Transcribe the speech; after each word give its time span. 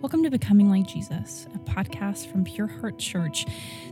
Welcome 0.00 0.22
to 0.22 0.30
Becoming 0.30 0.70
Like 0.70 0.86
Jesus, 0.86 1.48
a 1.56 1.58
podcast 1.58 2.30
from 2.30 2.44
Pure 2.44 2.68
Heart 2.68 3.00
Church. 3.00 3.44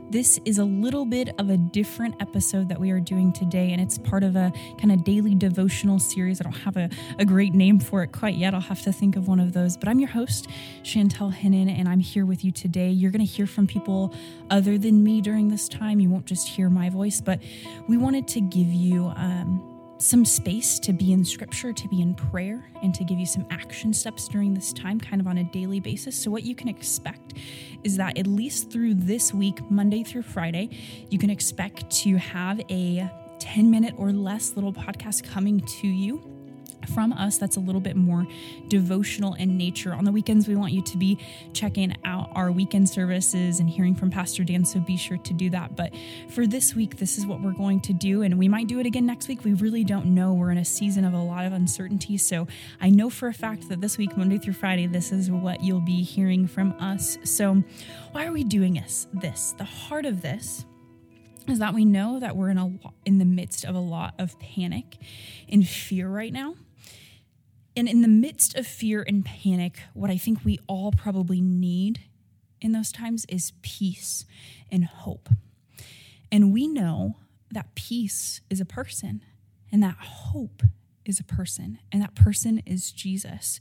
This 0.08 0.38
is 0.44 0.58
a 0.58 0.64
little 0.64 1.04
bit 1.04 1.30
of 1.36 1.50
a 1.50 1.56
different 1.56 2.14
episode 2.20 2.68
that 2.68 2.78
we 2.78 2.92
are 2.92 3.00
doing 3.00 3.32
today, 3.32 3.72
and 3.72 3.80
it's 3.80 3.98
part 3.98 4.22
of 4.22 4.36
a 4.36 4.52
kind 4.78 4.92
of 4.92 5.02
daily 5.02 5.34
devotional 5.34 5.98
series. 5.98 6.40
I 6.40 6.44
don't 6.44 6.52
have 6.58 6.76
a, 6.76 6.90
a 7.18 7.24
great 7.24 7.54
name 7.54 7.80
for 7.80 8.04
it 8.04 8.12
quite 8.12 8.36
yet. 8.36 8.54
I'll 8.54 8.60
have 8.60 8.82
to 8.82 8.92
think 8.92 9.16
of 9.16 9.26
one 9.26 9.40
of 9.40 9.52
those. 9.52 9.76
But 9.76 9.88
I'm 9.88 9.98
your 9.98 10.08
host, 10.08 10.46
Chantel 10.84 11.34
Hennon, 11.34 11.68
and 11.68 11.88
I'm 11.88 11.98
here 11.98 12.24
with 12.24 12.44
you 12.44 12.52
today. 12.52 12.88
You're 12.90 13.10
going 13.10 13.26
to 13.26 13.32
hear 13.32 13.48
from 13.48 13.66
people 13.66 14.14
other 14.48 14.78
than 14.78 15.02
me 15.02 15.20
during 15.20 15.48
this 15.48 15.68
time. 15.68 15.98
You 15.98 16.08
won't 16.08 16.26
just 16.26 16.46
hear 16.46 16.70
my 16.70 16.88
voice, 16.88 17.20
but 17.20 17.40
we 17.88 17.96
wanted 17.96 18.28
to 18.28 18.40
give 18.40 18.68
you. 18.68 19.08
Um, 19.16 19.75
some 19.98 20.24
space 20.24 20.78
to 20.80 20.92
be 20.92 21.12
in 21.12 21.24
scripture, 21.24 21.72
to 21.72 21.88
be 21.88 22.02
in 22.02 22.14
prayer, 22.14 22.64
and 22.82 22.94
to 22.94 23.04
give 23.04 23.18
you 23.18 23.26
some 23.26 23.46
action 23.50 23.92
steps 23.92 24.28
during 24.28 24.54
this 24.54 24.72
time, 24.72 25.00
kind 25.00 25.20
of 25.20 25.26
on 25.26 25.38
a 25.38 25.44
daily 25.44 25.80
basis. 25.80 26.16
So, 26.16 26.30
what 26.30 26.42
you 26.42 26.54
can 26.54 26.68
expect 26.68 27.34
is 27.84 27.96
that 27.96 28.18
at 28.18 28.26
least 28.26 28.70
through 28.70 28.94
this 28.94 29.32
week, 29.32 29.58
Monday 29.70 30.02
through 30.02 30.22
Friday, 30.22 30.70
you 31.10 31.18
can 31.18 31.30
expect 31.30 31.90
to 32.02 32.16
have 32.16 32.60
a 32.70 33.10
10 33.38 33.70
minute 33.70 33.94
or 33.96 34.12
less 34.12 34.54
little 34.54 34.72
podcast 34.72 35.22
coming 35.24 35.60
to 35.60 35.88
you 35.88 36.35
from 36.88 37.12
us 37.12 37.38
that's 37.38 37.56
a 37.56 37.60
little 37.60 37.80
bit 37.80 37.96
more 37.96 38.26
devotional 38.68 39.34
in 39.34 39.56
nature. 39.56 39.92
On 39.92 40.04
the 40.04 40.12
weekends, 40.12 40.48
we 40.48 40.56
want 40.56 40.72
you 40.72 40.82
to 40.82 40.96
be 40.96 41.18
checking 41.52 41.94
out 42.04 42.30
our 42.34 42.50
weekend 42.50 42.88
services 42.88 43.60
and 43.60 43.68
hearing 43.68 43.94
from 43.94 44.10
Pastor 44.10 44.44
Dan, 44.44 44.64
so 44.64 44.80
be 44.80 44.96
sure 44.96 45.18
to 45.18 45.32
do 45.32 45.50
that. 45.50 45.76
But 45.76 45.92
for 46.30 46.46
this 46.46 46.74
week, 46.74 46.96
this 46.98 47.18
is 47.18 47.26
what 47.26 47.40
we're 47.40 47.52
going 47.52 47.80
to 47.80 47.92
do, 47.92 48.22
and 48.22 48.38
we 48.38 48.48
might 48.48 48.66
do 48.66 48.78
it 48.80 48.86
again 48.86 49.06
next 49.06 49.28
week. 49.28 49.44
We 49.44 49.54
really 49.54 49.84
don't 49.84 50.06
know. 50.06 50.32
We're 50.32 50.50
in 50.50 50.58
a 50.58 50.64
season 50.64 51.04
of 51.04 51.14
a 51.14 51.22
lot 51.22 51.46
of 51.46 51.52
uncertainty. 51.52 52.18
So 52.18 52.46
I 52.80 52.90
know 52.90 53.10
for 53.10 53.28
a 53.28 53.34
fact 53.34 53.68
that 53.68 53.80
this 53.80 53.98
week, 53.98 54.16
Monday 54.16 54.38
through 54.38 54.54
Friday, 54.54 54.86
this 54.86 55.12
is 55.12 55.30
what 55.30 55.62
you'll 55.62 55.80
be 55.80 56.02
hearing 56.02 56.46
from 56.46 56.72
us. 56.80 57.18
So 57.24 57.62
why 58.12 58.26
are 58.26 58.32
we 58.32 58.44
doing 58.44 58.74
this? 58.74 59.06
This, 59.12 59.54
the 59.58 59.64
heart 59.64 60.06
of 60.06 60.22
this 60.22 60.64
is 61.48 61.58
that 61.58 61.74
we 61.74 61.84
know 61.84 62.18
that 62.20 62.36
we're 62.36 62.50
in 62.50 62.58
a 62.58 62.72
in 63.04 63.18
the 63.18 63.24
midst 63.24 63.64
of 63.64 63.74
a 63.74 63.80
lot 63.80 64.14
of 64.18 64.38
panic 64.40 64.96
and 65.48 65.66
fear 65.66 66.08
right 66.08 66.32
now 66.32 66.54
and 67.76 67.88
in 67.88 68.00
the 68.00 68.08
midst 68.08 68.56
of 68.56 68.66
fear 68.66 69.04
and 69.06 69.24
panic, 69.24 69.80
what 69.92 70.10
I 70.10 70.16
think 70.16 70.44
we 70.44 70.58
all 70.66 70.92
probably 70.92 71.40
need 71.42 72.00
in 72.60 72.72
those 72.72 72.90
times 72.90 73.26
is 73.28 73.52
peace 73.62 74.24
and 74.72 74.84
hope. 74.84 75.28
And 76.32 76.52
we 76.52 76.66
know 76.66 77.16
that 77.52 77.74
peace 77.74 78.40
is 78.48 78.60
a 78.60 78.64
person 78.64 79.22
and 79.70 79.82
that 79.82 79.96
hope 79.98 80.62
is 81.08 81.20
a 81.20 81.24
person, 81.24 81.78
and 81.92 82.02
that 82.02 82.14
person 82.14 82.62
is 82.66 82.92
Jesus. 82.92 83.60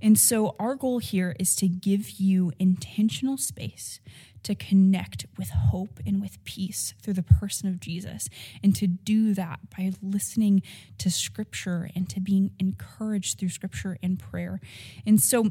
And 0.00 0.18
so, 0.18 0.54
our 0.58 0.74
goal 0.74 0.98
here 0.98 1.34
is 1.38 1.54
to 1.56 1.68
give 1.68 2.10
you 2.20 2.52
intentional 2.58 3.36
space 3.36 4.00
to 4.44 4.54
connect 4.54 5.26
with 5.38 5.48
hope 5.50 5.98
and 6.06 6.20
with 6.20 6.42
peace 6.44 6.94
through 7.02 7.14
the 7.14 7.22
person 7.22 7.68
of 7.68 7.80
Jesus, 7.80 8.28
and 8.62 8.76
to 8.76 8.86
do 8.86 9.34
that 9.34 9.58
by 9.76 9.90
listening 10.00 10.62
to 10.98 11.10
scripture 11.10 11.90
and 11.96 12.08
to 12.10 12.20
being 12.20 12.52
encouraged 12.60 13.38
through 13.38 13.48
scripture 13.48 13.98
and 14.02 14.18
prayer. 14.18 14.60
And 15.04 15.20
so, 15.20 15.50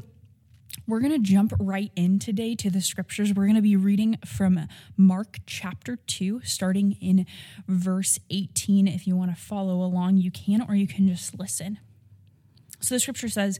we're 0.86 1.00
going 1.00 1.12
to 1.12 1.18
jump 1.18 1.52
right 1.58 1.90
in 1.96 2.18
today 2.18 2.54
to 2.56 2.70
the 2.70 2.80
scriptures. 2.80 3.32
We're 3.32 3.46
going 3.46 3.56
to 3.56 3.62
be 3.62 3.76
reading 3.76 4.18
from 4.24 4.68
Mark 4.96 5.38
chapter 5.46 5.96
2, 5.96 6.42
starting 6.44 6.92
in 7.00 7.26
verse 7.66 8.18
18. 8.30 8.86
If 8.86 9.06
you 9.06 9.16
want 9.16 9.34
to 9.34 9.40
follow 9.40 9.82
along, 9.82 10.18
you 10.18 10.30
can, 10.30 10.64
or 10.68 10.74
you 10.74 10.86
can 10.86 11.08
just 11.08 11.38
listen. 11.38 11.78
So 12.80 12.94
the 12.94 13.00
scripture 13.00 13.28
says 13.28 13.58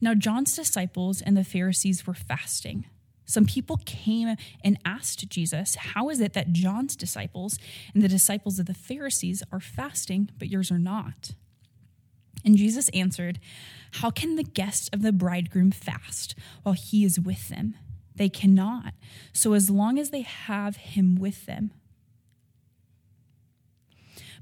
Now 0.00 0.14
John's 0.14 0.56
disciples 0.56 1.22
and 1.22 1.36
the 1.36 1.44
Pharisees 1.44 2.06
were 2.06 2.14
fasting. 2.14 2.86
Some 3.26 3.46
people 3.46 3.80
came 3.86 4.36
and 4.62 4.78
asked 4.84 5.28
Jesus, 5.28 5.76
How 5.76 6.10
is 6.10 6.20
it 6.20 6.32
that 6.34 6.52
John's 6.52 6.96
disciples 6.96 7.58
and 7.94 8.02
the 8.02 8.08
disciples 8.08 8.58
of 8.58 8.66
the 8.66 8.74
Pharisees 8.74 9.42
are 9.52 9.60
fasting, 9.60 10.30
but 10.38 10.48
yours 10.48 10.70
are 10.70 10.78
not? 10.78 11.32
And 12.44 12.56
Jesus 12.56 12.88
answered, 12.90 13.40
How 13.92 14.10
can 14.10 14.36
the 14.36 14.42
guests 14.42 14.90
of 14.92 15.02
the 15.02 15.12
bridegroom 15.12 15.70
fast 15.70 16.34
while 16.62 16.74
he 16.74 17.04
is 17.04 17.18
with 17.18 17.48
them? 17.48 17.74
They 18.16 18.28
cannot. 18.28 18.94
So 19.32 19.54
as 19.54 19.70
long 19.70 19.98
as 19.98 20.10
they 20.10 20.22
have 20.22 20.76
him 20.76 21.16
with 21.16 21.46
them. 21.46 21.72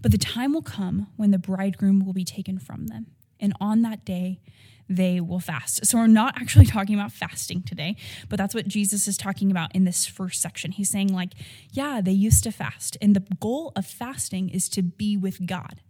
But 0.03 0.11
the 0.11 0.19
time 0.19 0.53
will 0.53 0.63
come 0.63 1.07
when 1.17 1.31
the 1.31 1.39
bridegroom 1.39 2.05
will 2.05 2.13
be 2.13 2.25
taken 2.25 2.59
from 2.59 2.89
them. 2.89 3.07
And 3.39 3.55
on 3.61 3.83
that 3.83 4.05
day, 4.05 4.41
they 4.89 5.21
will 5.21 5.41
fast. 5.41 5.87
So 5.87 5.99
we're 5.99 6.07
not 6.07 6.41
actually 6.41 6.67
talking 6.77 6.95
about 6.95 7.13
fasting 7.13 7.63
today, 7.63 7.97
but 8.29 8.37
that's 8.37 8.55
what 8.55 8.67
Jesus 8.67 9.09
is 9.09 9.17
talking 9.17 9.51
about 9.51 9.75
in 9.75 9.85
this 9.85 10.07
first 10.07 10.43
section. 10.43 10.73
He's 10.73 10.91
saying, 10.91 11.13
like, 11.13 11.33
yeah, 11.71 12.01
they 12.03 12.13
used 12.13 12.45
to 12.45 12.53
fast. 12.53 12.97
And 13.01 13.15
the 13.17 13.25
goal 13.41 13.73
of 13.77 13.87
fasting 13.87 14.49
is 14.49 14.69
to 14.71 14.83
be 14.83 15.17
with 15.17 15.47
God. 15.47 15.81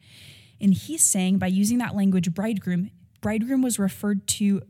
And 0.62 0.72
he's 0.72 1.02
saying 1.02 1.38
by 1.38 1.48
using 1.48 1.78
that 1.78 1.94
language, 1.94 2.32
bridegroom, 2.32 2.90
bridegroom 3.20 3.60
was 3.60 3.78
referred 3.78 4.26
to 4.28 4.62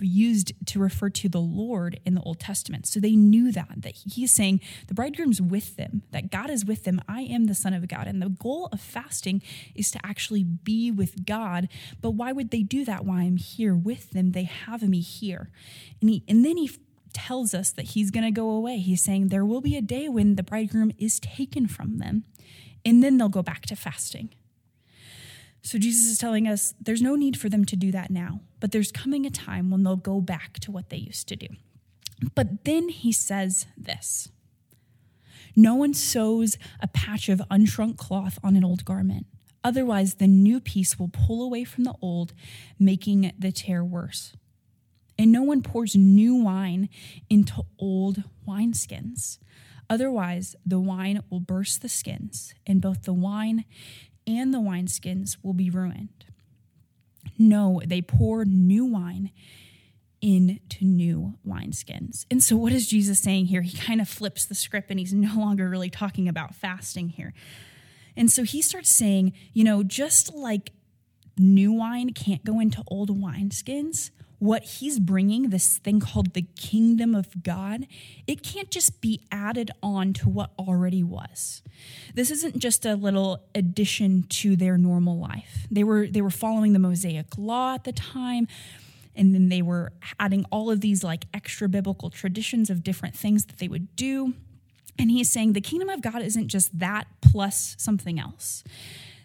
used 0.00 0.52
to 0.66 0.78
refer 0.78 1.08
to 1.08 1.28
the 1.28 1.40
Lord 1.40 1.98
in 2.04 2.14
the 2.14 2.20
Old 2.22 2.38
Testament. 2.38 2.86
So 2.86 3.00
they 3.00 3.16
knew 3.16 3.50
that, 3.52 3.68
that 3.78 3.94
he's 3.94 4.32
saying 4.32 4.60
the 4.88 4.94
bridegroom's 4.94 5.40
with 5.40 5.76
them, 5.76 6.02
that 6.10 6.30
God 6.30 6.50
is 6.50 6.64
with 6.64 6.84
them. 6.84 7.00
I 7.08 7.22
am 7.22 7.46
the 7.46 7.54
Son 7.54 7.72
of 7.72 7.88
God. 7.88 8.06
And 8.06 8.20
the 8.20 8.28
goal 8.28 8.68
of 8.72 8.80
fasting 8.80 9.42
is 9.74 9.90
to 9.92 10.00
actually 10.04 10.44
be 10.44 10.90
with 10.90 11.24
God. 11.24 11.68
But 12.00 12.12
why 12.12 12.32
would 12.32 12.50
they 12.50 12.62
do 12.62 12.84
that 12.84 13.04
while 13.04 13.18
I'm 13.18 13.36
here 13.36 13.74
with 13.74 14.10
them? 14.10 14.32
They 14.32 14.44
have 14.44 14.82
me 14.82 15.00
here. 15.00 15.50
And, 16.00 16.10
he, 16.10 16.22
and 16.28 16.44
then 16.44 16.56
he 16.56 16.70
tells 17.12 17.54
us 17.54 17.70
that 17.72 17.86
he's 17.86 18.10
going 18.10 18.24
to 18.24 18.30
go 18.30 18.50
away. 18.50 18.78
He's 18.78 19.02
saying 19.02 19.28
there 19.28 19.44
will 19.44 19.60
be 19.60 19.76
a 19.76 19.82
day 19.82 20.08
when 20.08 20.36
the 20.36 20.42
bridegroom 20.42 20.92
is 20.98 21.20
taken 21.20 21.66
from 21.66 21.98
them, 21.98 22.24
and 22.84 23.02
then 23.02 23.18
they'll 23.18 23.28
go 23.28 23.42
back 23.42 23.62
to 23.66 23.76
fasting. 23.76 24.30
So 25.62 25.78
Jesus 25.78 26.10
is 26.10 26.18
telling 26.18 26.48
us 26.48 26.74
there's 26.80 27.02
no 27.02 27.14
need 27.14 27.38
for 27.38 27.48
them 27.48 27.64
to 27.66 27.76
do 27.76 27.92
that 27.92 28.10
now, 28.10 28.40
but 28.60 28.72
there's 28.72 28.90
coming 28.90 29.24
a 29.24 29.30
time 29.30 29.70
when 29.70 29.84
they'll 29.84 29.96
go 29.96 30.20
back 30.20 30.58
to 30.60 30.72
what 30.72 30.90
they 30.90 30.96
used 30.96 31.28
to 31.28 31.36
do. 31.36 31.46
But 32.34 32.64
then 32.64 32.88
he 32.88 33.12
says 33.12 33.66
this 33.76 34.28
No 35.54 35.74
one 35.76 35.94
sews 35.94 36.58
a 36.80 36.88
patch 36.88 37.28
of 37.28 37.40
unshrunk 37.50 37.96
cloth 37.96 38.38
on 38.42 38.56
an 38.56 38.64
old 38.64 38.84
garment. 38.84 39.26
Otherwise, 39.64 40.14
the 40.14 40.26
new 40.26 40.60
piece 40.60 40.98
will 40.98 41.08
pull 41.08 41.44
away 41.44 41.62
from 41.62 41.84
the 41.84 41.94
old, 42.02 42.32
making 42.80 43.32
the 43.38 43.52
tear 43.52 43.84
worse. 43.84 44.34
And 45.16 45.30
no 45.30 45.42
one 45.42 45.62
pours 45.62 45.94
new 45.94 46.34
wine 46.34 46.88
into 47.30 47.62
old 47.78 48.24
wineskins. 48.46 49.38
Otherwise, 49.88 50.56
the 50.66 50.80
wine 50.80 51.22
will 51.30 51.38
burst 51.38 51.82
the 51.82 51.88
skins, 51.88 52.54
and 52.66 52.80
both 52.80 53.02
the 53.02 53.12
wine 53.12 53.64
and 54.26 54.52
the 54.52 54.58
wineskins 54.58 55.36
will 55.42 55.52
be 55.52 55.70
ruined. 55.70 56.24
No, 57.38 57.80
they 57.84 58.02
pour 58.02 58.44
new 58.44 58.84
wine 58.84 59.30
into 60.20 60.84
new 60.84 61.34
wineskins. 61.46 62.24
And 62.30 62.42
so, 62.42 62.56
what 62.56 62.72
is 62.72 62.86
Jesus 62.86 63.18
saying 63.18 63.46
here? 63.46 63.62
He 63.62 63.76
kind 63.76 64.00
of 64.00 64.08
flips 64.08 64.44
the 64.44 64.54
script 64.54 64.90
and 64.90 65.00
he's 65.00 65.12
no 65.12 65.34
longer 65.34 65.68
really 65.68 65.90
talking 65.90 66.28
about 66.28 66.54
fasting 66.54 67.10
here. 67.10 67.34
And 68.16 68.30
so, 68.30 68.44
he 68.44 68.62
starts 68.62 68.90
saying, 68.90 69.32
you 69.52 69.64
know, 69.64 69.82
just 69.82 70.32
like 70.32 70.72
new 71.36 71.72
wine 71.72 72.12
can't 72.12 72.44
go 72.44 72.60
into 72.60 72.82
old 72.86 73.10
wineskins, 73.10 74.10
what 74.42 74.64
he's 74.64 74.98
bringing, 74.98 75.50
this 75.50 75.78
thing 75.78 76.00
called 76.00 76.34
the 76.34 76.42
kingdom 76.56 77.14
of 77.14 77.44
God, 77.44 77.86
it 78.26 78.42
can't 78.42 78.72
just 78.72 79.00
be 79.00 79.20
added 79.30 79.70
on 79.84 80.12
to 80.12 80.28
what 80.28 80.50
already 80.58 81.04
was. 81.04 81.62
This 82.16 82.28
isn't 82.32 82.58
just 82.58 82.84
a 82.84 82.96
little 82.96 83.44
addition 83.54 84.24
to 84.24 84.56
their 84.56 84.76
normal 84.76 85.16
life. 85.16 85.68
They 85.70 85.84
were 85.84 86.08
they 86.08 86.20
were 86.20 86.28
following 86.28 86.72
the 86.72 86.80
Mosaic 86.80 87.38
law 87.38 87.76
at 87.76 87.84
the 87.84 87.92
time 87.92 88.48
and 89.14 89.32
then 89.32 89.48
they 89.48 89.62
were 89.62 89.92
adding 90.18 90.44
all 90.50 90.72
of 90.72 90.80
these 90.80 91.04
like 91.04 91.26
extra 91.32 91.68
biblical 91.68 92.10
traditions 92.10 92.68
of 92.68 92.82
different 92.82 93.14
things 93.14 93.44
that 93.44 93.58
they 93.60 93.68
would 93.68 93.94
do. 93.94 94.34
And 94.98 95.08
he's 95.08 95.30
saying 95.30 95.52
the 95.52 95.60
kingdom 95.60 95.88
of 95.88 96.02
God 96.02 96.20
isn't 96.20 96.48
just 96.48 96.76
that 96.80 97.06
plus 97.20 97.76
something 97.78 98.18
else 98.18 98.64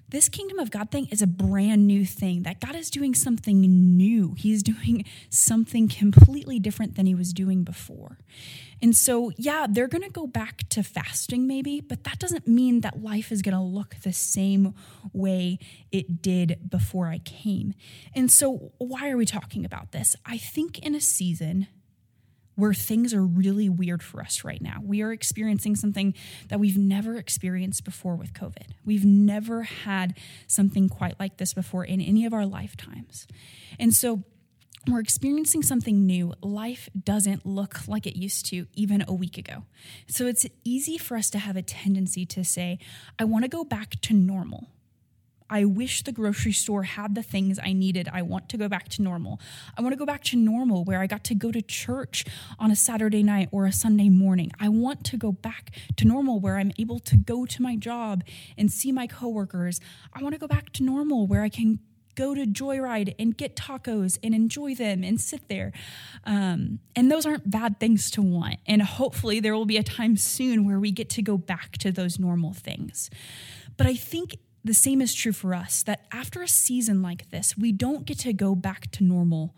this 0.10 0.30
kingdom 0.30 0.60
of 0.60 0.72
God 0.72 0.90
thing 0.90 1.08
is 1.12 1.22
a 1.22 1.28
brand 1.28 1.86
new 1.86 2.06
thing, 2.06 2.44
that 2.44 2.62
God 2.62 2.76
is 2.76 2.90
doing 2.90 3.14
something 3.14 3.62
new. 3.62 4.36
He's 4.38 4.64
doing 4.78 5.06
something 5.30 5.88
completely 5.88 6.60
different 6.60 6.96
than 6.96 7.06
he 7.06 7.16
was 7.16 7.34
doing 7.34 7.64
before. 7.64 8.18
And 8.82 8.96
so, 8.96 9.32
yeah, 9.38 9.66
they're 9.68 9.88
going 9.88 10.04
to 10.04 10.10
go 10.10 10.28
back 10.28 10.70
to 10.70 10.84
fasting 10.84 11.48
maybe, 11.48 11.82
but 11.82 12.04
that 12.04 12.20
doesn't 12.20 12.48
mean 12.48 12.82
that 12.82 13.02
life 13.02 13.32
is 13.32 13.42
going 13.42 13.56
to 13.56 13.62
look 13.62 13.96
the 14.04 14.14
same 14.14 14.76
way 15.14 15.58
it 15.92 16.22
did 16.22 16.70
before 16.70 17.08
I 17.08 17.18
came. 17.20 17.74
And 18.14 18.32
so, 18.32 18.72
why 18.78 19.10
are 19.10 19.18
we 19.18 19.26
talking 19.26 19.66
about 19.66 19.92
this? 19.94 20.16
I 20.26 20.38
think 20.38 20.80
in 20.80 20.94
a 20.94 21.02
season 21.02 21.68
where 22.58 22.74
things 22.74 23.14
are 23.14 23.24
really 23.24 23.70
weird 23.70 24.02
for 24.02 24.20
us 24.20 24.44
right 24.44 24.62
now. 24.62 24.80
We 24.84 25.02
are 25.04 25.14
experiencing 25.14 25.76
something 25.76 26.16
that 26.50 26.60
we've 26.60 26.78
never 26.78 27.16
experienced 27.16 27.86
before 27.86 28.16
with 28.16 28.34
COVID. 28.34 28.72
We've 28.84 29.06
never 29.06 29.62
had 29.64 30.18
something 30.48 30.90
quite 30.90 31.20
like 31.20 31.38
this 31.38 31.54
before 31.54 31.86
in 31.86 32.02
any 32.02 32.26
of 32.26 32.34
our 32.34 32.48
lifetimes. 32.48 33.28
And 33.80 33.94
so, 33.94 34.24
we're 34.88 35.00
experiencing 35.02 35.64
something 35.64 36.06
new, 36.06 36.34
life 36.42 36.88
doesn't 37.04 37.46
look 37.46 37.88
like 37.90 38.08
it 38.08 38.16
used 38.16 38.46
to 38.48 38.68
even 38.74 39.04
a 39.06 39.14
week 39.14 39.38
ago. 39.38 39.64
So 40.08 40.28
it's 40.28 40.46
easy 40.64 40.98
for 40.98 41.18
us 41.18 41.30
to 41.32 41.40
have 41.40 41.58
a 41.58 41.62
tendency 41.62 42.26
to 42.28 42.46
say, 42.46 42.80
I 43.20 43.26
want 43.26 43.44
to 43.44 43.50
go 43.50 43.66
back 43.66 44.00
to 44.02 44.14
normal. 44.14 44.70
I 45.50 45.66
wish 45.66 46.04
the 46.04 46.12
grocery 46.12 46.52
store 46.52 46.84
had 46.84 47.16
the 47.16 47.24
things 47.24 47.60
I 47.64 47.74
needed. 47.74 48.10
I 48.12 48.22
want 48.22 48.50
to 48.50 48.58
go 48.58 48.68
back 48.68 48.90
to 48.90 49.02
normal. 49.02 49.40
I 49.78 49.82
want 49.82 49.94
to 49.94 49.98
go 49.98 50.06
back 50.06 50.24
to 50.26 50.38
normal 50.38 50.84
where 50.84 51.00
I 51.00 51.08
got 51.08 51.24
to 51.26 51.36
go 51.36 51.52
to 51.52 51.62
church 51.62 52.26
on 52.60 52.72
a 52.72 52.76
Saturday 52.76 53.24
night 53.24 53.50
or 53.52 53.66
a 53.66 53.72
Sunday 53.72 54.10
morning. 54.10 54.52
I 54.60 54.70
want 54.70 55.04
to 55.06 55.18
go 55.18 55.32
back 55.32 55.72
to 55.98 56.08
normal 56.08 56.40
where 56.40 56.58
I'm 56.58 56.72
able 56.78 57.00
to 57.00 57.18
go 57.18 57.46
to 57.46 57.62
my 57.62 57.76
job 57.76 58.24
and 58.58 58.72
see 58.72 58.92
my 58.92 59.08
coworkers. 59.08 59.80
I 60.14 60.22
want 60.22 60.34
to 60.34 60.40
go 60.40 60.48
back 60.48 60.72
to 60.74 60.84
normal 60.84 61.28
where 61.28 61.44
I 61.44 61.50
can 61.50 61.80
go 62.18 62.34
to 62.34 62.46
Joyride 62.46 63.14
and 63.20 63.38
get 63.38 63.56
tacos 63.56 64.18
and 64.22 64.34
enjoy 64.34 64.76
them 64.76 65.04
and 65.04 65.22
sit 65.22 65.48
there. 65.48 65.72
Um, 66.26 66.80
and 66.96 67.10
those 67.10 67.26
aren't 67.26 67.50
bad 67.50 67.80
things 67.80 68.12
to 68.12 68.22
want. 68.22 68.58
And 68.66 68.82
hopefully, 68.82 69.40
there 69.40 69.54
will 69.54 69.66
be 69.66 69.78
a 69.78 69.84
time 69.84 70.18
soon 70.18 70.66
where 70.66 70.80
we 70.80 70.92
get 70.92 71.10
to 71.12 71.22
go 71.22 71.38
back 71.38 71.78
to 71.78 71.92
those 71.92 72.20
normal 72.20 72.54
things. 72.54 73.10
But 73.78 73.86
I 73.88 73.94
think 73.94 74.38
the 74.68 74.74
same 74.74 75.02
is 75.02 75.14
true 75.14 75.32
for 75.32 75.54
us 75.54 75.84
that 75.84 76.06
after 76.12 76.42
a 76.42 76.48
season 76.48 77.02
like 77.02 77.30
this, 77.32 77.58
we 77.58 77.72
don't 77.72 78.06
get 78.06 78.20
to 78.20 78.34
go 78.34 78.56
back 78.56 78.92
to 78.92 79.04
normal 79.04 79.56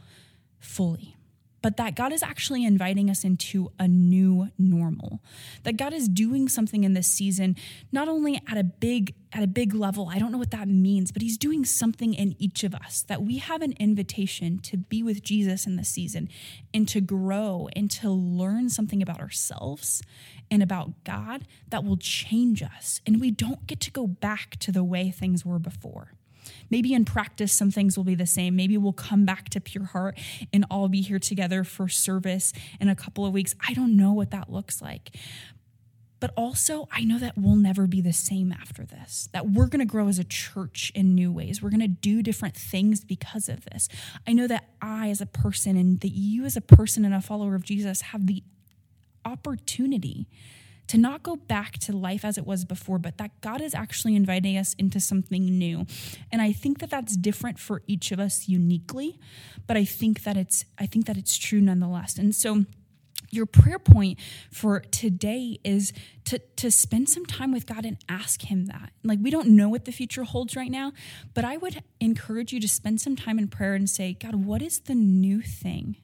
fully 0.60 1.16
but 1.62 1.78
that 1.78 1.96
God 1.96 2.12
is 2.12 2.24
actually 2.24 2.66
inviting 2.66 3.10
us 3.10 3.24
into 3.24 3.72
a 3.80 3.88
new 3.88 4.50
normal. 4.58 5.22
That 5.64 5.78
God 5.78 5.94
is 5.94 6.08
doing 6.08 6.48
something 6.48 6.84
in 6.84 6.94
this 6.94 7.08
season, 7.08 7.56
not 7.92 8.08
only 8.08 8.42
at 8.48 8.58
a 8.58 8.64
big 8.64 9.16
at 9.32 9.44
a 9.44 9.48
big 9.48 9.76
level. 9.76 10.10
I 10.10 10.18
don't 10.18 10.32
know 10.32 10.40
what 10.40 10.50
that 10.52 10.68
means, 10.68 11.12
but 11.12 11.22
he's 11.22 11.38
doing 11.38 11.64
something 11.64 12.16
in 12.16 12.36
each 12.40 12.64
of 12.64 12.74
us. 12.74 13.04
That 13.04 13.22
we 13.22 13.38
have 13.38 13.62
an 13.62 13.74
invitation 13.80 14.58
to 14.60 14.78
be 14.78 15.04
with 15.04 15.22
Jesus 15.22 15.68
in 15.68 15.76
this 15.76 15.90
season 15.90 16.30
and 16.74 16.88
to 16.88 17.00
grow 17.00 17.70
and 17.76 17.92
to 17.92 18.10
learn 18.10 18.70
something 18.70 19.04
about 19.04 19.20
ourselves 19.20 20.02
and 20.52 20.64
about 20.64 21.04
God 21.04 21.46
that 21.70 21.84
will 21.84 21.98
change 21.98 22.62
us. 22.64 23.02
And 23.06 23.20
we 23.20 23.32
don't 23.32 23.66
get 23.68 23.80
to 23.82 23.92
go 23.92 24.08
back 24.08 24.58
to 24.60 24.72
the 24.72 24.84
way 24.84 25.12
things 25.12 25.46
were 25.46 25.60
before. 25.60 26.14
Maybe 26.70 26.94
in 26.94 27.06
practice, 27.06 27.54
some 27.54 27.72
things 27.72 27.98
will 27.98 28.04
be 28.04 28.16
the 28.16 28.26
same. 28.26 28.56
Maybe 28.56 28.78
we'll 28.78 28.94
come 28.94 29.26
back 29.26 29.50
to 29.50 29.62
Pure 29.62 29.86
Heart 29.86 30.18
and 30.52 30.66
all 30.70 30.88
be 30.88 31.02
here 31.02 31.20
together 31.20 31.64
for 31.64 31.88
service 31.88 32.54
in 32.80 32.90
a 32.90 32.96
couple 32.96 33.26
of 33.26 33.34
weeks. 33.34 33.56
I 33.68 33.74
don't 33.74 33.96
know 33.96 34.14
what 34.14 34.32
that 34.32 34.50
looks 34.52 34.82
like. 34.82 35.16
But 36.20 36.34
also, 36.36 36.90
I 36.92 37.06
know 37.06 37.18
that 37.20 37.38
we'll 37.38 37.56
never 37.56 37.88
be 37.88 38.02
the 38.02 38.12
same 38.12 38.52
after 38.52 38.86
this, 38.86 39.30
that 39.32 39.50
we're 39.50 39.68
to 39.70 39.86
grow 39.86 40.10
as 40.10 40.20
a 40.20 40.26
church 40.26 40.92
in 40.94 41.16
new 41.16 41.32
ways. 41.32 41.62
We're 41.62 41.70
to 41.70 41.88
do 41.88 42.22
different 42.22 42.56
things 42.56 43.06
because 43.06 43.48
of 43.48 43.64
this. 43.72 43.88
I 44.28 44.34
know 44.34 44.46
that 44.48 44.66
I, 44.82 45.10
as 45.10 45.22
a 45.22 45.26
person, 45.26 45.78
and 45.78 46.02
that 46.02 46.10
you, 46.10 46.44
as 46.44 46.58
a 46.58 46.62
person 46.62 47.06
and 47.06 47.14
a 47.14 47.22
follower 47.22 47.56
of 47.56 47.64
Jesus, 47.64 48.02
have 48.02 48.28
the 48.28 48.44
opportunity 49.30 50.28
to 50.90 50.98
not 50.98 51.22
go 51.22 51.36
back 51.36 51.78
to 51.78 51.96
life 51.96 52.26
as 52.26 52.36
it 52.38 52.48
was 52.48 52.66
before, 52.66 52.98
but 52.98 53.20
that 53.20 53.30
God 53.42 53.62
is 53.62 53.76
actually 53.76 54.16
inviting 54.16 54.58
us 54.58 54.74
into 54.74 55.00
something 55.00 55.46
new. 55.46 55.86
And 56.32 56.42
I 56.42 56.52
think 56.52 56.80
that 56.80 56.90
that's 56.90 57.16
different 57.16 57.60
for 57.60 57.84
each 57.86 58.12
of 58.12 58.20
us 58.20 58.50
uniquely, 58.50 59.20
but 59.68 59.78
I 59.78 59.86
think 59.86 60.24
that 60.24 60.36
it's 60.36 60.66
I 60.80 60.88
think 60.88 61.06
that 61.06 61.16
it's 61.16 61.38
true 61.38 61.62
nonetheless. 61.62 62.18
And 62.18 62.36
so 62.36 62.66
your 63.30 63.46
prayer 63.46 63.78
point 63.78 64.18
for 64.52 64.80
today 64.80 65.60
is 65.64 65.94
to, 66.26 66.40
to 66.56 66.72
spend 66.72 67.10
some 67.10 67.26
time 67.26 67.52
with 67.52 67.68
God 67.68 67.86
and 67.86 67.98
ask 68.08 68.42
Him 68.44 68.66
that. 68.66 68.92
Like, 69.04 69.20
we 69.22 69.30
don't 69.30 69.50
know 69.50 69.70
what 69.70 69.86
the 69.86 69.92
future 69.92 70.24
holds 70.24 70.56
right 70.56 70.72
now, 70.72 70.94
but 71.36 71.46
I 71.46 71.58
would 71.58 71.84
encourage 72.00 72.52
you 72.54 72.60
to 72.62 72.68
spend 72.68 73.02
some 73.02 73.16
time 73.16 73.38
in 73.38 73.48
prayer 73.48 73.76
and 73.76 73.90
say, 73.90 74.14
God, 74.14 74.36
what 74.36 74.62
is 74.64 74.80
the 74.80 74.96
new 74.96 75.42
thing 75.42 75.98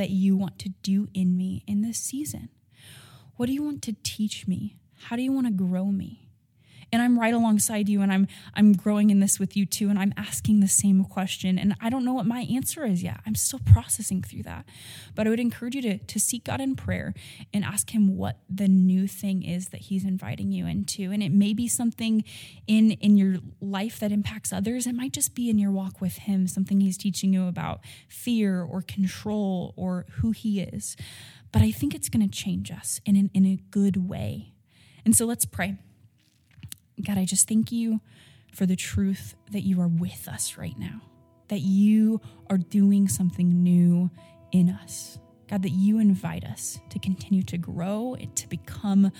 that 0.00 0.08
you 0.08 0.34
want 0.34 0.58
to 0.58 0.70
do 0.82 1.08
in 1.12 1.36
me 1.36 1.62
in 1.66 1.82
this 1.82 1.98
season? 1.98 2.48
What 3.36 3.46
do 3.46 3.52
you 3.52 3.62
want 3.62 3.82
to 3.82 3.94
teach 4.02 4.48
me? 4.48 4.78
How 4.96 5.14
do 5.14 5.20
you 5.20 5.30
want 5.30 5.46
to 5.46 5.52
grow 5.52 5.84
me? 5.84 6.29
And 6.92 7.00
I'm 7.00 7.18
right 7.18 7.34
alongside 7.34 7.88
you 7.88 8.02
and 8.02 8.12
I'm 8.12 8.26
I'm 8.54 8.72
growing 8.72 9.10
in 9.10 9.20
this 9.20 9.38
with 9.38 9.56
you 9.56 9.66
too 9.66 9.88
and 9.88 9.98
I'm 9.98 10.12
asking 10.16 10.60
the 10.60 10.68
same 10.68 11.04
question 11.04 11.58
and 11.58 11.74
I 11.80 11.90
don't 11.90 12.04
know 12.04 12.14
what 12.14 12.26
my 12.26 12.40
answer 12.40 12.84
is 12.84 13.02
yet. 13.02 13.20
I'm 13.26 13.34
still 13.34 13.60
processing 13.64 14.22
through 14.22 14.44
that. 14.44 14.66
But 15.14 15.26
I 15.26 15.30
would 15.30 15.40
encourage 15.40 15.74
you 15.74 15.82
to 15.82 15.98
to 15.98 16.20
seek 16.20 16.44
God 16.44 16.60
in 16.60 16.76
prayer 16.76 17.14
and 17.52 17.64
ask 17.64 17.94
him 17.94 18.16
what 18.16 18.38
the 18.48 18.68
new 18.68 19.06
thing 19.06 19.42
is 19.42 19.68
that 19.68 19.82
he's 19.82 20.04
inviting 20.04 20.50
you 20.52 20.66
into. 20.66 21.10
And 21.12 21.22
it 21.22 21.32
may 21.32 21.52
be 21.52 21.68
something 21.68 22.24
in 22.66 22.92
in 22.92 23.16
your 23.16 23.36
life 23.60 23.98
that 24.00 24.12
impacts 24.12 24.52
others. 24.52 24.86
It 24.86 24.94
might 24.94 25.12
just 25.12 25.34
be 25.34 25.48
in 25.50 25.58
your 25.58 25.70
walk 25.70 26.00
with 26.00 26.16
him, 26.18 26.46
something 26.46 26.80
he's 26.80 26.98
teaching 26.98 27.32
you 27.32 27.46
about 27.46 27.80
fear 28.08 28.62
or 28.62 28.82
control 28.82 29.74
or 29.76 30.06
who 30.20 30.32
he 30.32 30.60
is 30.60 30.96
but 31.52 31.62
I 31.62 31.70
think 31.70 31.94
it's 31.94 32.08
going 32.08 32.28
to 32.28 32.32
change 32.32 32.70
us 32.70 33.00
in, 33.04 33.16
an, 33.16 33.30
in 33.34 33.44
a 33.44 33.58
good 33.70 34.08
way. 34.08 34.52
And 35.04 35.16
so 35.16 35.24
let's 35.24 35.44
pray. 35.44 35.76
God, 37.00 37.18
I 37.18 37.24
just 37.24 37.48
thank 37.48 37.72
you 37.72 38.00
for 38.52 38.66
the 38.66 38.76
truth 38.76 39.34
that 39.52 39.62
you 39.62 39.80
are 39.80 39.88
with 39.88 40.28
us 40.28 40.56
right 40.56 40.78
now, 40.78 41.00
that 41.48 41.60
you 41.60 42.20
are 42.48 42.58
doing 42.58 43.08
something 43.08 43.62
new 43.62 44.10
in 44.52 44.70
us. 44.70 45.18
God, 45.48 45.62
that 45.62 45.70
you 45.70 45.98
invite 45.98 46.44
us 46.44 46.78
to 46.90 47.00
continue 47.00 47.42
to 47.42 47.58
grow 47.58 48.14
and 48.14 48.34
to 48.36 48.48
become 48.48 49.10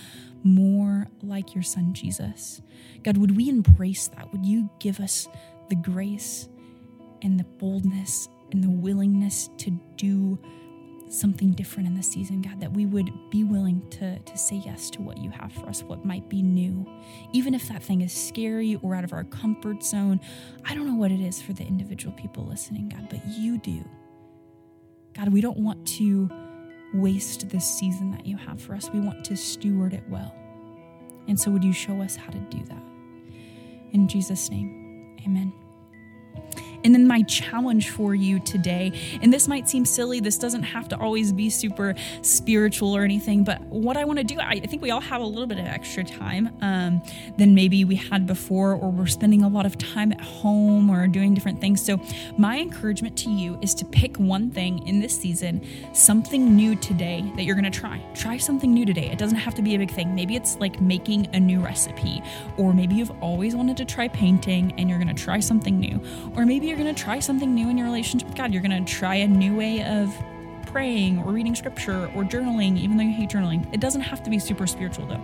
more 0.43 1.07
like 1.21 1.53
your 1.53 1.63
son, 1.63 1.93
Jesus. 1.93 2.61
God, 3.03 3.17
would 3.17 3.35
we 3.35 3.49
embrace 3.49 4.07
that? 4.09 4.31
Would 4.31 4.45
you 4.45 4.69
give 4.79 5.01
us 5.01 5.27
the 5.69 5.75
grace 5.75 6.47
and 7.21 7.37
the 7.37 7.43
boldness 7.43 8.29
and 8.53 8.63
the 8.63 8.69
willingness 8.69 9.49
to 9.57 9.71
do 9.97 10.39
something 11.11 11.51
different 11.51 11.87
in 11.87 11.95
this 11.95 12.07
season, 12.07 12.41
God, 12.41 12.59
that 12.61 12.71
we 12.71 12.85
would 12.85 13.11
be 13.29 13.43
willing 13.43 13.87
to, 13.91 14.17
to 14.17 14.37
say 14.37 14.61
yes 14.65 14.89
to 14.91 15.01
what 15.01 15.17
you 15.17 15.29
have 15.29 15.51
for 15.51 15.67
us, 15.67 15.83
what 15.83 16.05
might 16.05 16.29
be 16.29 16.41
new. 16.41 16.85
Even 17.33 17.53
if 17.53 17.67
that 17.67 17.83
thing 17.83 18.01
is 18.01 18.13
scary 18.13 18.79
or 18.81 18.95
out 18.95 19.03
of 19.03 19.11
our 19.11 19.25
comfort 19.25 19.83
zone, 19.83 20.21
I 20.65 20.73
don't 20.73 20.87
know 20.87 20.95
what 20.95 21.11
it 21.11 21.19
is 21.19 21.41
for 21.41 21.53
the 21.53 21.63
individual 21.63 22.13
people 22.15 22.45
listening, 22.45 22.89
God, 22.89 23.07
but 23.09 23.19
you 23.27 23.57
do. 23.57 23.83
God, 25.13 25.29
we 25.29 25.41
don't 25.41 25.57
want 25.57 25.85
to 25.97 26.29
waste 26.93 27.49
this 27.49 27.65
season 27.65 28.11
that 28.11 28.25
you 28.25 28.37
have 28.37 28.61
for 28.61 28.73
us. 28.73 28.89
We 28.89 29.01
want 29.01 29.25
to 29.25 29.35
steward 29.35 29.93
it 29.93 30.03
well. 30.09 30.33
And 31.27 31.39
so, 31.39 31.51
would 31.51 31.63
you 31.63 31.73
show 31.73 32.01
us 32.01 32.15
how 32.15 32.31
to 32.31 32.39
do 32.39 32.63
that? 32.65 32.83
In 33.91 34.07
Jesus' 34.07 34.49
name, 34.49 35.17
amen. 35.25 35.53
And 36.83 36.93
then 36.93 37.07
my 37.07 37.21
challenge 37.23 37.89
for 37.89 38.15
you 38.15 38.39
today, 38.39 38.91
and 39.21 39.31
this 39.31 39.47
might 39.47 39.69
seem 39.69 39.85
silly, 39.85 40.19
this 40.19 40.37
doesn't 40.37 40.63
have 40.63 40.87
to 40.89 40.97
always 40.97 41.31
be 41.31 41.49
super 41.49 41.95
spiritual 42.21 42.95
or 42.95 43.03
anything, 43.03 43.43
but 43.43 43.61
what 43.63 43.97
I 43.97 44.05
want 44.05 44.19
to 44.19 44.23
do, 44.23 44.39
I 44.39 44.59
think 44.59 44.81
we 44.81 44.91
all 44.91 45.01
have 45.01 45.21
a 45.21 45.25
little 45.25 45.47
bit 45.47 45.59
of 45.59 45.65
extra 45.65 46.03
time 46.03 46.49
um, 46.61 47.01
than 47.37 47.53
maybe 47.55 47.85
we 47.85 47.95
had 47.95 48.25
before, 48.27 48.73
or 48.73 48.91
we're 48.91 49.07
spending 49.07 49.43
a 49.43 49.47
lot 49.47 49.65
of 49.65 49.77
time 49.77 50.11
at 50.11 50.21
home 50.21 50.89
or 50.89 51.07
doing 51.07 51.33
different 51.33 51.61
things. 51.61 51.83
So, 51.83 51.99
my 52.37 52.59
encouragement 52.59 53.17
to 53.19 53.29
you 53.29 53.57
is 53.61 53.73
to 53.75 53.85
pick 53.85 54.17
one 54.17 54.49
thing 54.51 54.85
in 54.87 54.99
this 54.99 55.17
season, 55.17 55.65
something 55.93 56.55
new 56.55 56.75
today 56.75 57.23
that 57.35 57.43
you're 57.43 57.55
going 57.55 57.71
to 57.71 57.79
try. 57.79 58.03
Try 58.15 58.37
something 58.37 58.73
new 58.73 58.85
today. 58.85 59.09
It 59.11 59.17
doesn't 59.17 59.37
have 59.37 59.55
to 59.55 59.61
be 59.61 59.75
a 59.75 59.77
big 59.77 59.91
thing. 59.91 60.15
Maybe 60.15 60.35
it's 60.35 60.57
like 60.57 60.81
making 60.81 61.27
a 61.33 61.39
new 61.39 61.59
recipe, 61.59 62.21
or 62.57 62.73
maybe 62.73 62.95
you've 62.95 63.11
always 63.21 63.55
wanted 63.55 63.77
to 63.77 63.85
try 63.85 64.07
painting 64.07 64.73
and 64.77 64.89
you're 64.89 64.99
going 64.99 65.13
to 65.13 65.23
try 65.23 65.39
something 65.39 65.79
new, 65.79 66.01
or 66.35 66.45
maybe 66.45 66.70
you're 66.71 66.79
going 66.79 66.95
to 66.95 67.03
try 67.03 67.19
something 67.19 67.53
new 67.53 67.69
in 67.69 67.77
your 67.77 67.85
relationship 67.85 68.29
with 68.29 68.37
God. 68.37 68.53
You're 68.53 68.61
going 68.61 68.85
to 68.85 68.89
try 68.89 69.15
a 69.15 69.27
new 69.27 69.57
way 69.57 69.83
of 69.83 70.15
praying 70.67 71.19
or 71.19 71.33
reading 71.33 71.53
scripture 71.53 72.09
or 72.15 72.23
journaling, 72.23 72.77
even 72.77 72.95
though 72.95 73.03
you 73.03 73.11
hate 73.11 73.29
journaling. 73.29 73.67
It 73.73 73.81
doesn't 73.81 73.99
have 73.99 74.23
to 74.23 74.29
be 74.29 74.39
super 74.39 74.65
spiritual 74.65 75.05
though. 75.05 75.19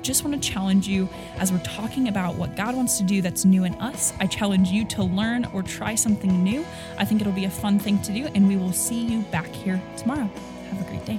Just 0.00 0.24
want 0.24 0.40
to 0.40 0.48
challenge 0.48 0.86
you 0.86 1.08
as 1.38 1.50
we're 1.50 1.58
talking 1.64 2.06
about 2.06 2.36
what 2.36 2.54
God 2.54 2.76
wants 2.76 2.98
to 2.98 3.02
do 3.02 3.20
that's 3.20 3.44
new 3.44 3.64
in 3.64 3.74
us. 3.74 4.12
I 4.20 4.28
challenge 4.28 4.70
you 4.70 4.84
to 4.86 5.02
learn 5.02 5.44
or 5.46 5.64
try 5.64 5.96
something 5.96 6.44
new. 6.44 6.64
I 6.98 7.04
think 7.04 7.20
it'll 7.20 7.32
be 7.32 7.46
a 7.46 7.50
fun 7.50 7.80
thing 7.80 8.00
to 8.02 8.12
do, 8.12 8.26
and 8.36 8.46
we 8.46 8.56
will 8.56 8.72
see 8.72 9.04
you 9.04 9.22
back 9.22 9.48
here 9.48 9.82
tomorrow. 9.96 10.30
Have 10.70 10.80
a 10.80 10.84
great 10.84 11.04
day. 11.04 11.18